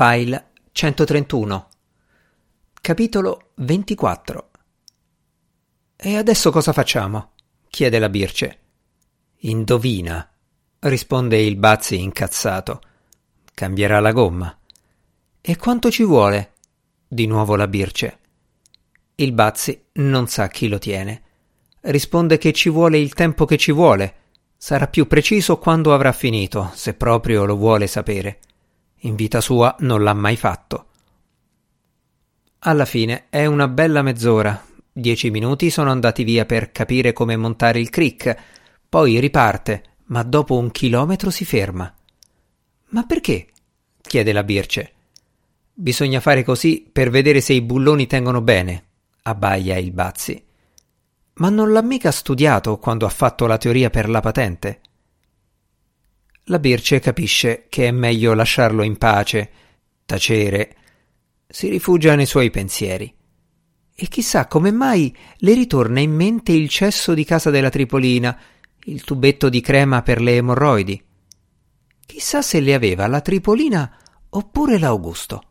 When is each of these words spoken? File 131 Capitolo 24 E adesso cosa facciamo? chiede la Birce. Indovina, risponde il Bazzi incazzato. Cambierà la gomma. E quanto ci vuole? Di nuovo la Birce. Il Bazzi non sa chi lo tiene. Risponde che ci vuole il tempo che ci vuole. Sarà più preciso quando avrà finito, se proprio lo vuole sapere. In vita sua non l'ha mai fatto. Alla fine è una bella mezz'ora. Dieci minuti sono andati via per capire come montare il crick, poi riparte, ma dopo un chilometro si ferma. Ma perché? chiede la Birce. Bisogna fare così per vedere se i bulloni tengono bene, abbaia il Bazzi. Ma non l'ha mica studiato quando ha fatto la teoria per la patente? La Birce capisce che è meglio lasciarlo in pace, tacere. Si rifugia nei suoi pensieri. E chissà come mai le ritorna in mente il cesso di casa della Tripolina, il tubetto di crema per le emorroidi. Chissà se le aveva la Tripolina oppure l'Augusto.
File 0.00 0.50
131 0.70 1.68
Capitolo 2.80 3.50
24 3.56 4.50
E 5.96 6.16
adesso 6.16 6.52
cosa 6.52 6.72
facciamo? 6.72 7.32
chiede 7.68 7.98
la 7.98 8.08
Birce. 8.08 8.58
Indovina, 9.38 10.30
risponde 10.78 11.40
il 11.40 11.56
Bazzi 11.56 12.00
incazzato. 12.00 12.80
Cambierà 13.52 13.98
la 13.98 14.12
gomma. 14.12 14.56
E 15.40 15.56
quanto 15.56 15.90
ci 15.90 16.04
vuole? 16.04 16.52
Di 17.08 17.26
nuovo 17.26 17.56
la 17.56 17.66
Birce. 17.66 18.18
Il 19.16 19.32
Bazzi 19.32 19.86
non 19.94 20.28
sa 20.28 20.46
chi 20.46 20.68
lo 20.68 20.78
tiene. 20.78 21.22
Risponde 21.80 22.38
che 22.38 22.52
ci 22.52 22.68
vuole 22.68 22.98
il 22.98 23.14
tempo 23.14 23.44
che 23.46 23.56
ci 23.56 23.72
vuole. 23.72 24.14
Sarà 24.56 24.86
più 24.86 25.08
preciso 25.08 25.58
quando 25.58 25.92
avrà 25.92 26.12
finito, 26.12 26.70
se 26.74 26.94
proprio 26.94 27.44
lo 27.44 27.56
vuole 27.56 27.88
sapere. 27.88 28.38
In 29.02 29.14
vita 29.14 29.40
sua 29.40 29.76
non 29.80 30.02
l'ha 30.02 30.14
mai 30.14 30.36
fatto. 30.36 30.86
Alla 32.60 32.84
fine 32.84 33.26
è 33.28 33.46
una 33.46 33.68
bella 33.68 34.02
mezz'ora. 34.02 34.64
Dieci 34.92 35.30
minuti 35.30 35.70
sono 35.70 35.90
andati 35.90 36.24
via 36.24 36.44
per 36.44 36.72
capire 36.72 37.12
come 37.12 37.36
montare 37.36 37.78
il 37.78 37.90
crick, 37.90 38.36
poi 38.88 39.20
riparte, 39.20 39.84
ma 40.06 40.24
dopo 40.24 40.56
un 40.56 40.72
chilometro 40.72 41.30
si 41.30 41.44
ferma. 41.44 41.94
Ma 42.88 43.04
perché? 43.04 43.48
chiede 44.00 44.32
la 44.32 44.42
Birce. 44.42 44.92
Bisogna 45.72 46.18
fare 46.18 46.42
così 46.42 46.88
per 46.90 47.10
vedere 47.10 47.40
se 47.40 47.52
i 47.52 47.62
bulloni 47.62 48.08
tengono 48.08 48.40
bene, 48.40 48.84
abbaia 49.22 49.76
il 49.76 49.92
Bazzi. 49.92 50.44
Ma 51.34 51.50
non 51.50 51.70
l'ha 51.70 51.82
mica 51.82 52.10
studiato 52.10 52.78
quando 52.78 53.06
ha 53.06 53.10
fatto 53.10 53.46
la 53.46 53.58
teoria 53.58 53.90
per 53.90 54.08
la 54.08 54.18
patente? 54.18 54.80
La 56.50 56.58
Birce 56.58 56.98
capisce 56.98 57.66
che 57.68 57.88
è 57.88 57.90
meglio 57.90 58.32
lasciarlo 58.32 58.82
in 58.82 58.96
pace, 58.96 59.50
tacere. 60.06 60.76
Si 61.46 61.68
rifugia 61.68 62.14
nei 62.14 62.24
suoi 62.24 62.50
pensieri. 62.50 63.14
E 63.94 64.08
chissà 64.08 64.46
come 64.46 64.70
mai 64.70 65.14
le 65.38 65.52
ritorna 65.52 66.00
in 66.00 66.12
mente 66.12 66.52
il 66.52 66.70
cesso 66.70 67.12
di 67.12 67.24
casa 67.24 67.50
della 67.50 67.68
Tripolina, 67.68 68.38
il 68.84 69.04
tubetto 69.04 69.50
di 69.50 69.60
crema 69.60 70.00
per 70.00 70.22
le 70.22 70.36
emorroidi. 70.36 71.04
Chissà 72.06 72.40
se 72.40 72.60
le 72.60 72.72
aveva 72.72 73.06
la 73.08 73.20
Tripolina 73.20 73.94
oppure 74.30 74.78
l'Augusto. 74.78 75.47